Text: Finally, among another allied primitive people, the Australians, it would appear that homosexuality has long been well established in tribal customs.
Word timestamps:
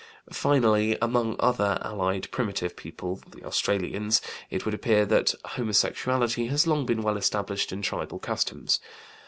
Finally, 0.31 0.97
among 0.99 1.35
another 1.37 1.77
allied 1.83 2.27
primitive 2.31 2.75
people, 2.75 3.21
the 3.29 3.43
Australians, 3.43 4.19
it 4.49 4.65
would 4.65 4.73
appear 4.73 5.05
that 5.05 5.35
homosexuality 5.45 6.47
has 6.47 6.65
long 6.65 6.87
been 6.87 7.03
well 7.03 7.17
established 7.17 7.71
in 7.71 7.83
tribal 7.83 8.17
customs. 8.17 8.79